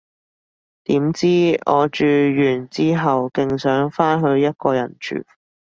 [0.85, 1.27] 點知，
[1.67, 5.23] 我住完之後勁想返去一個人住